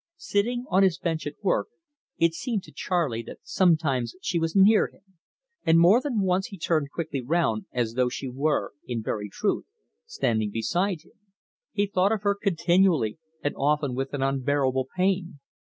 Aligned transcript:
Sitting 0.17 0.65
on 0.69 0.81
his 0.81 0.97
bench 0.97 1.27
at 1.27 1.35
work, 1.43 1.67
it 2.17 2.33
seemed 2.33 2.63
to 2.63 2.71
Charley 2.71 3.21
that 3.21 3.37
sometimes 3.43 4.15
she 4.19 4.39
was 4.39 4.55
near 4.55 4.87
him, 4.87 5.19
and 5.63 5.77
more 5.77 6.01
than 6.01 6.21
once 6.21 6.47
he 6.47 6.57
turned 6.57 6.89
quickly 6.89 7.21
round 7.21 7.67
as 7.71 7.93
though 7.93 8.09
she 8.09 8.27
were, 8.27 8.73
in 8.87 9.03
very 9.03 9.29
truth, 9.29 9.65
standing 10.07 10.49
beside 10.49 11.03
him. 11.05 11.19
He 11.71 11.85
thought 11.85 12.11
of 12.11 12.23
her 12.23 12.33
continually, 12.33 13.19
and 13.43 13.53
often 13.55 13.93
with 13.93 14.15
an 14.15 14.23
unbearable 14.23 14.87
pain. 14.97 15.39